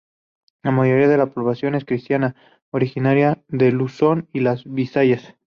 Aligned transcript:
La 0.63 0.71
mayoría 0.71 1.07
de 1.07 1.15
la 1.17 1.27
población 1.27 1.75
es 1.75 1.85
cristiana, 1.85 2.35
originaria 2.71 3.43
de 3.49 3.71
Luzón 3.71 4.27
y 4.33 4.39
las 4.39 4.63
Bisayas. 4.65 5.35